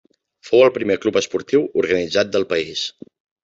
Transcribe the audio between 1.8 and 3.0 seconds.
organitzat del país.